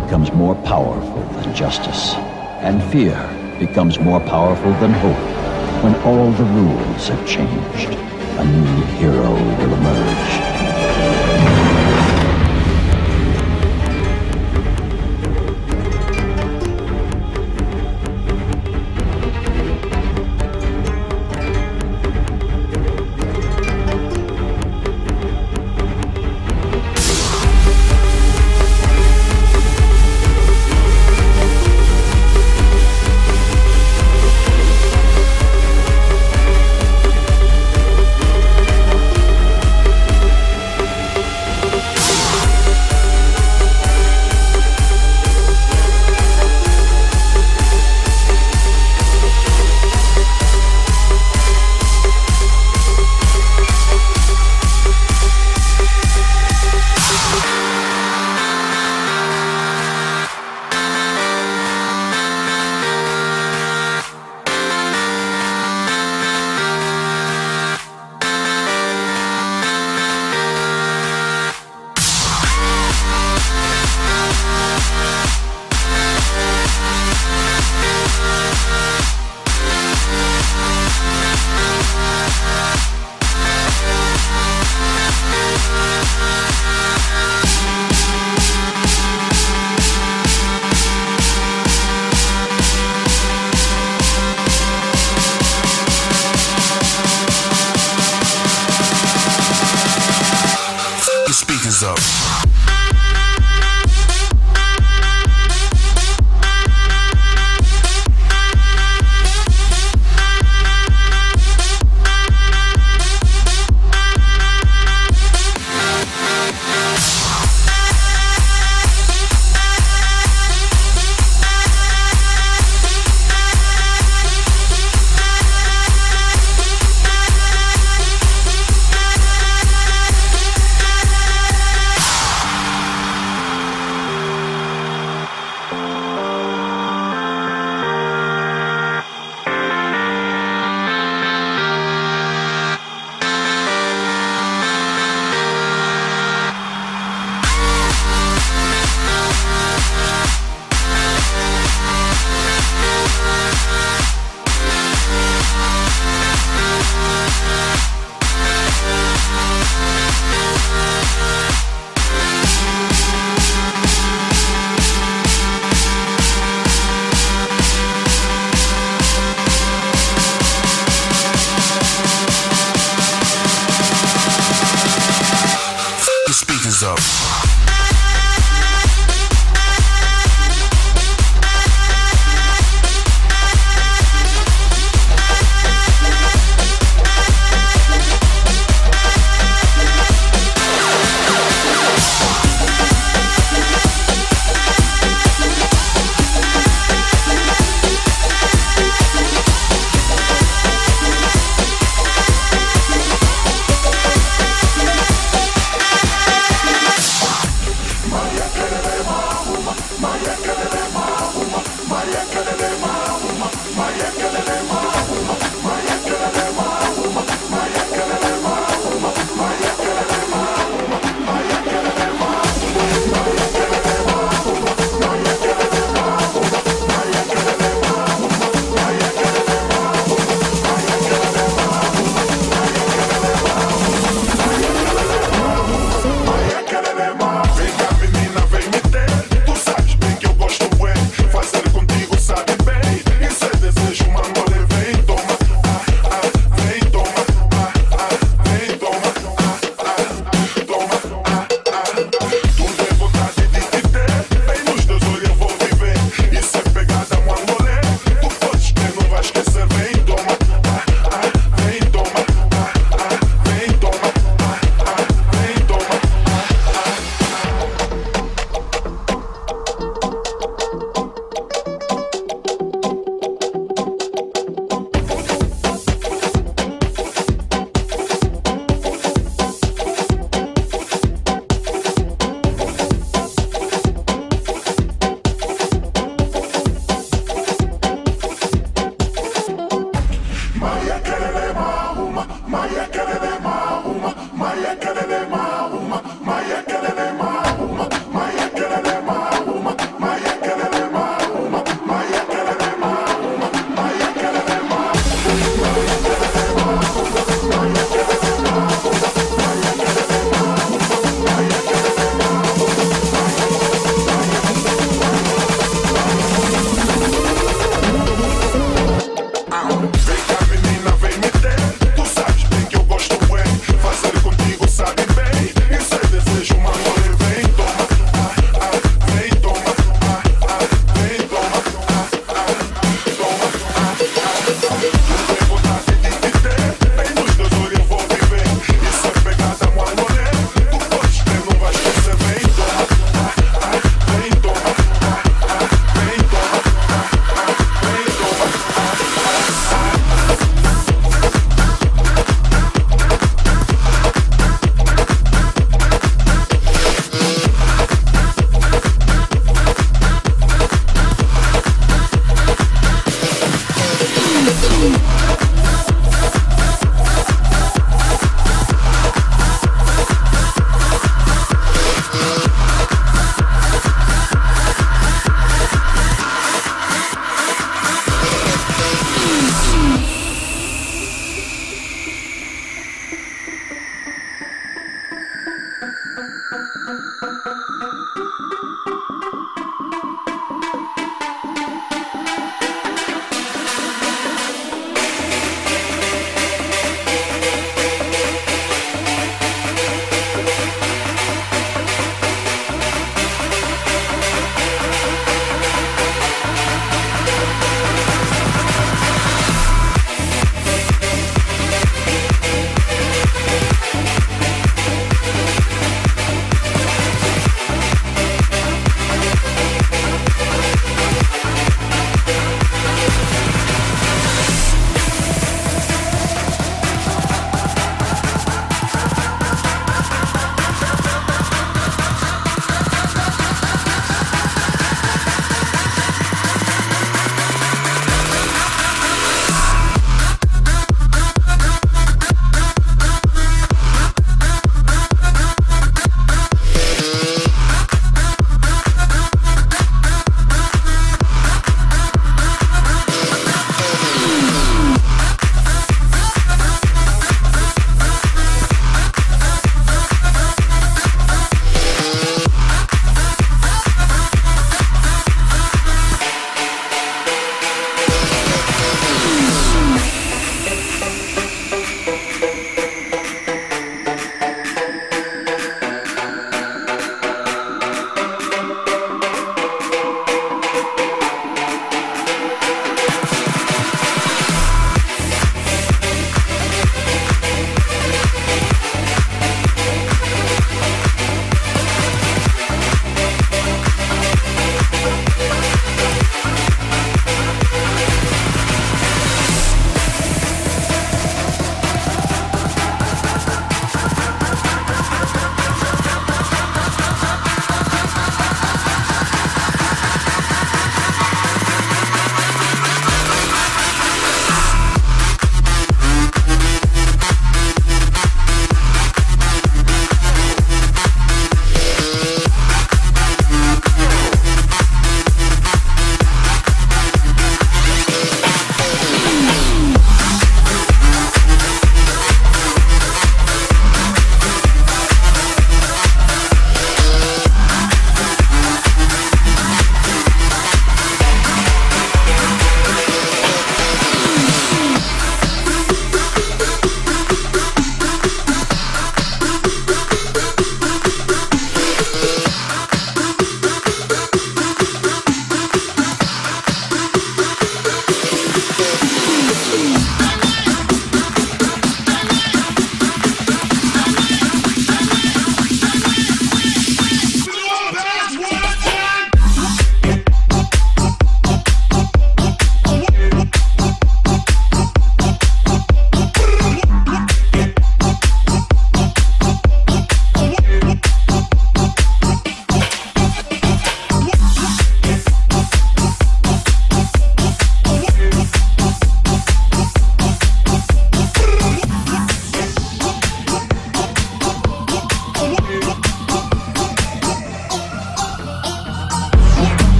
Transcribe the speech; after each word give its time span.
becomes 0.00 0.30
more 0.32 0.54
powerful 0.56 1.22
than 1.40 1.54
justice, 1.54 2.14
and 2.60 2.82
fear 2.92 3.16
becomes 3.58 3.98
more 3.98 4.20
powerful 4.20 4.72
than 4.74 4.92
hope, 4.92 5.16
when 5.82 5.94
all 6.02 6.30
the 6.32 6.44
rules 6.44 7.08
have 7.08 7.26
changed, 7.26 7.98
a 8.38 8.44
new 8.44 8.82
hero 8.98 9.32
will 9.32 9.72
emerge. 9.72 10.45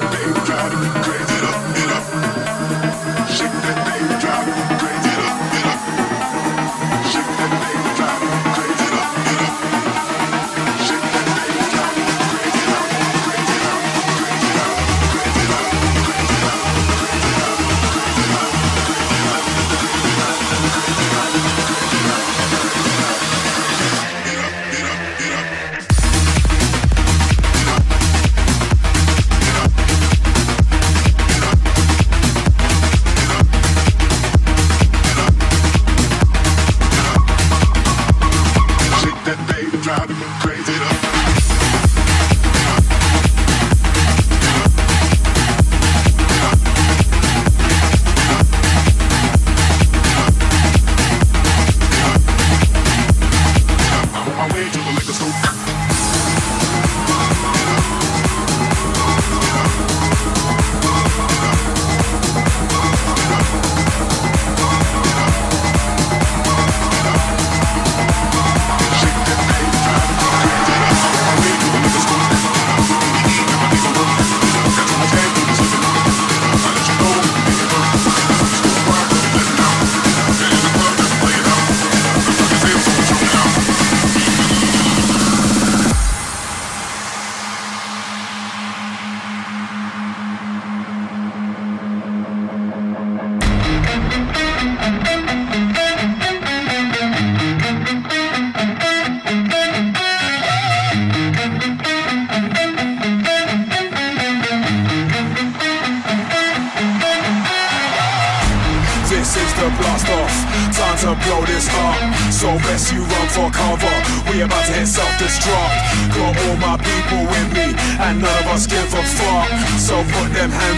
be 0.00 0.23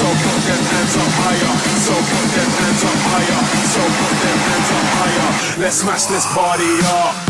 So 0.00 0.06
put 0.06 0.48
hands 0.48 0.96
up 0.96 1.12
higher. 1.20 1.52
So 1.84 1.92
put 1.92 2.32
hands 2.32 2.84
up 2.88 3.00
higher. 3.12 3.40
So 3.68 3.82
put 3.84 4.16
hands 4.24 4.70
up 4.72 4.88
higher. 4.96 5.60
Let's 5.60 5.76
smash 5.76 6.04
this 6.06 6.24
party 6.32 6.80
up. 6.88 7.29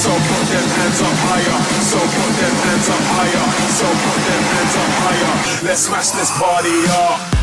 So 0.00 0.08
put 0.08 0.46
them 0.48 0.68
hands 0.80 1.00
up 1.02 1.16
higher. 1.28 1.60
So 1.84 1.98
put 2.00 2.32
them 2.40 2.56
hands 2.64 2.88
up 2.88 3.04
higher. 3.12 3.44
So 3.68 3.84
put 3.84 4.20
them 4.24 4.42
hands 4.48 4.76
up 4.80 4.92
higher. 5.04 5.66
Let's 5.68 5.82
smash 5.82 6.08
this 6.16 6.30
party 6.38 6.88
up. 6.88 7.39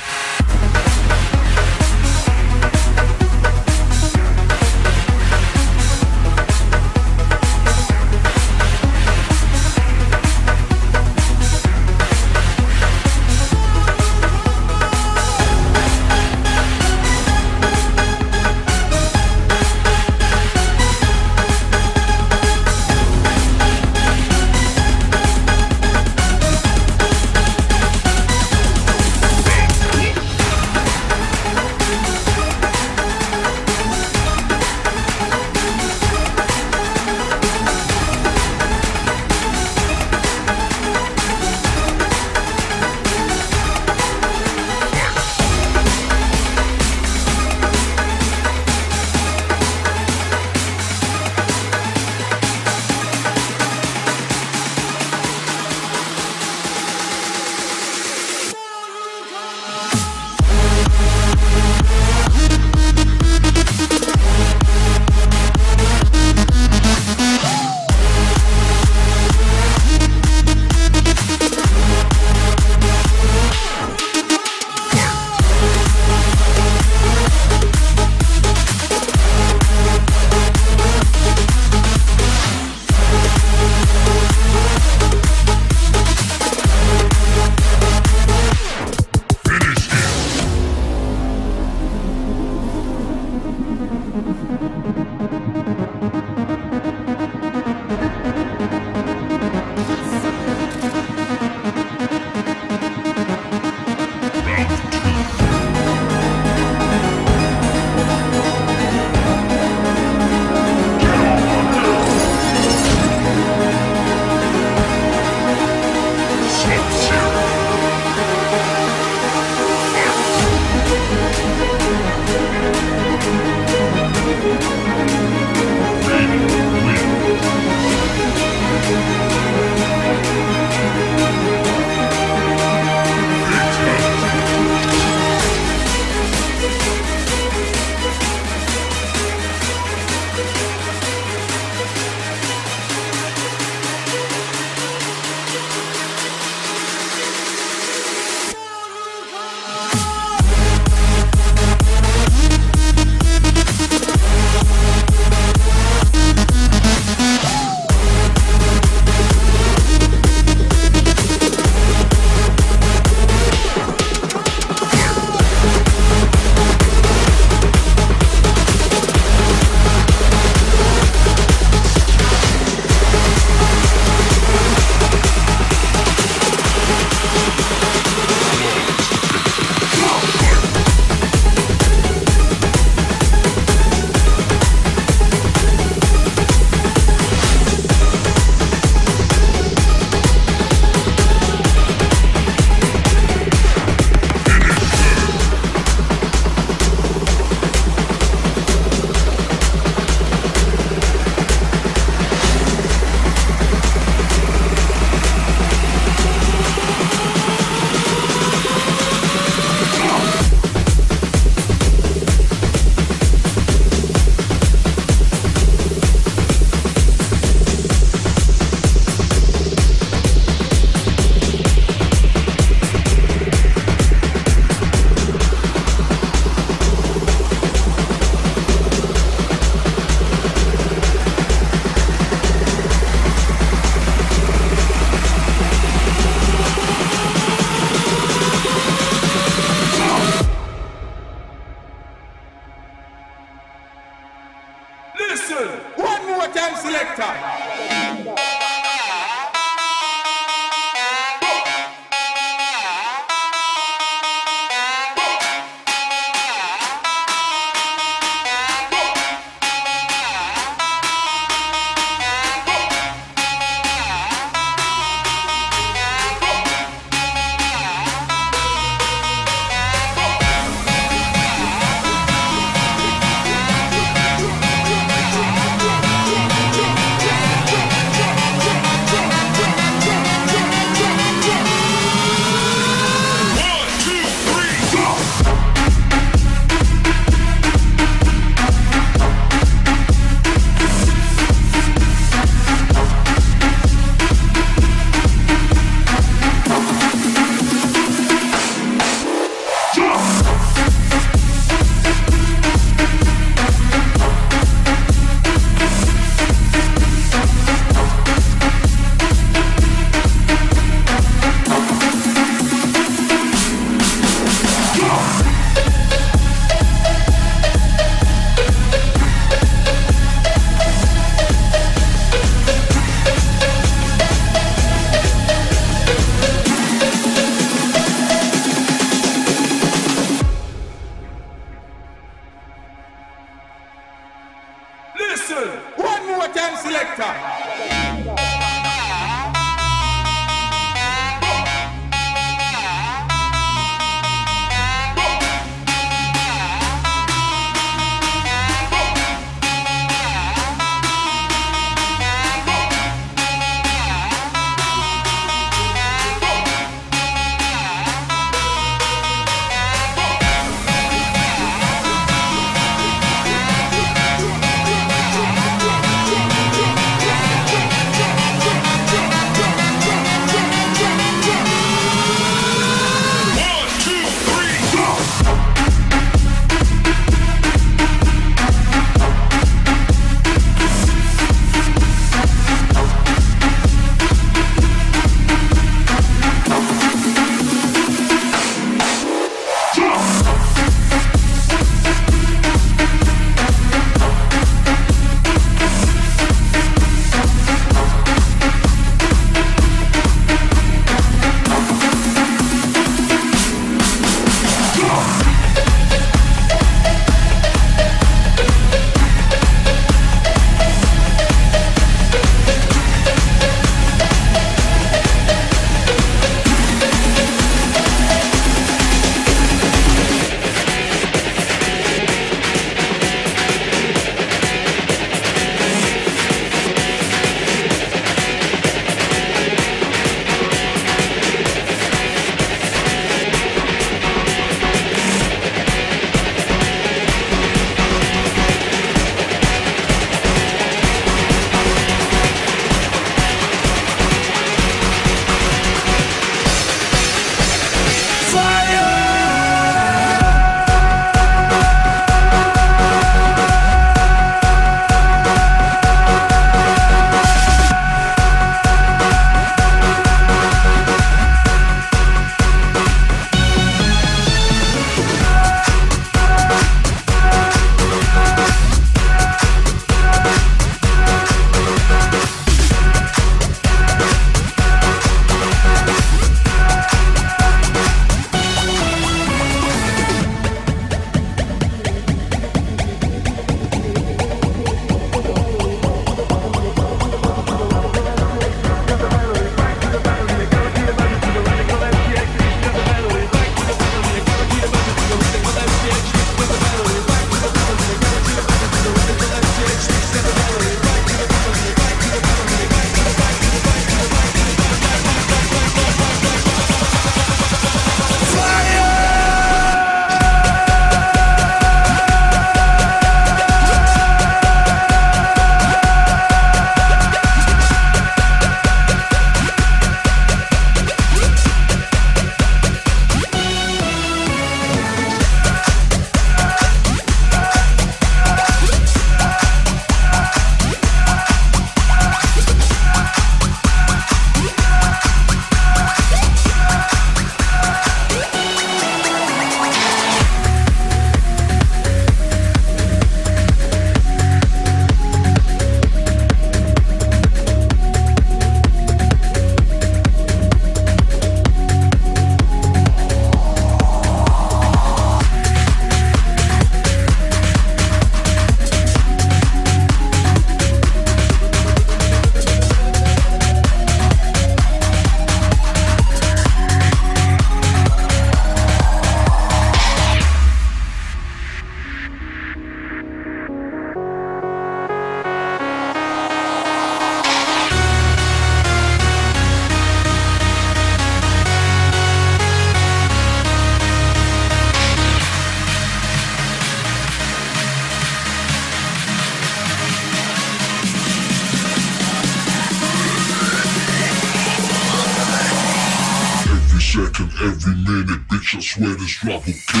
second, 597.14 597.52
every 597.62 597.94
minute, 597.94 598.48
bitch. 598.48 598.74
I 598.74 598.80
swear 598.80 599.14
this 599.14 599.38
drop 599.38 599.64
will 599.66 599.74
kill 599.86 600.00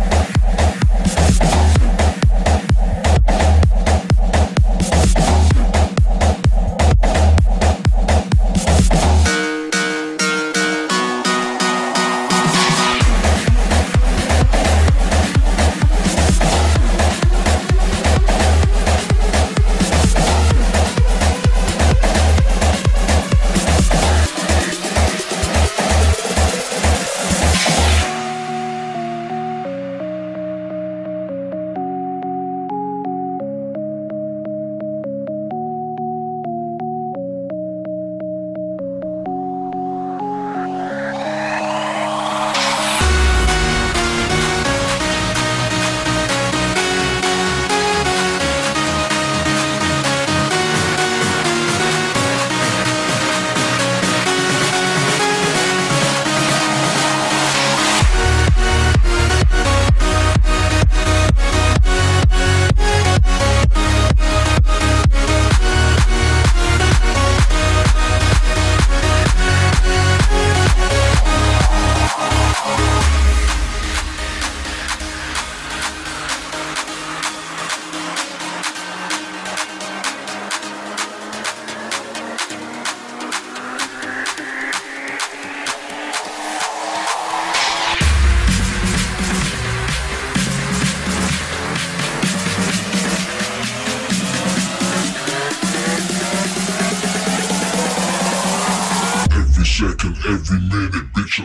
it. 0.00 0.03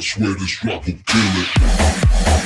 Swear 0.01 0.33
this 0.33 0.51
drop 0.57 0.85
will 0.85 0.93
kill 1.05 1.21
it. 1.35 2.38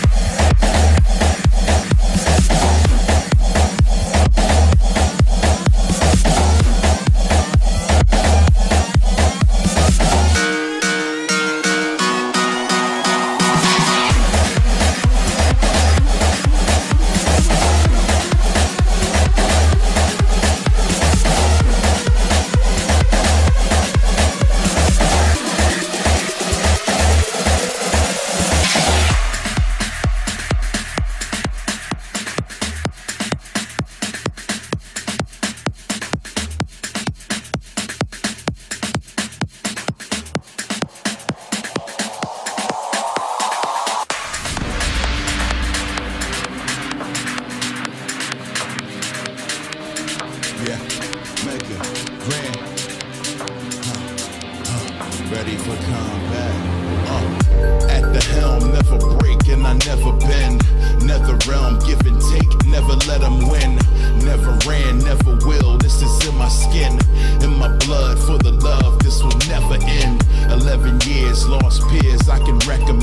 I 72.29 72.39
can 72.39 72.57
recommend. 72.59 73.02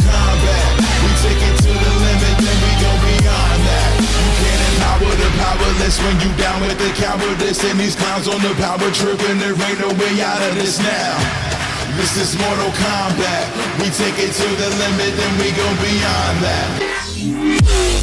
when 5.81 6.13
you 6.21 6.29
down 6.37 6.61
with 6.61 6.77
the 6.77 6.93
cowardice 7.01 7.63
and 7.65 7.79
these 7.79 7.95
clowns 7.95 8.27
on 8.27 8.39
the 8.41 8.53
power 8.61 8.91
trip 8.91 9.19
and 9.29 9.41
there 9.41 9.49
ain't 9.49 9.79
no 9.79 9.89
way 9.97 10.21
out 10.21 10.39
of 10.47 10.53
this 10.53 10.77
now. 10.77 11.17
This 11.97 12.17
is 12.21 12.37
Mortal 12.37 12.69
Kombat. 12.77 13.45
We 13.81 13.89
take 13.89 14.13
it 14.19 14.31
to 14.31 14.47
the 14.61 14.69
limit 14.77 15.13
and 15.17 15.33
we 15.41 15.49
go 15.49 15.65
beyond 15.81 16.37
that. 16.45 18.00